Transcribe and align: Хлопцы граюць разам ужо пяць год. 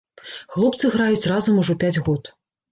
Хлопцы 0.55 0.91
граюць 0.95 1.29
разам 1.35 1.61
ужо 1.67 1.79
пяць 1.87 1.95
год. 2.11 2.37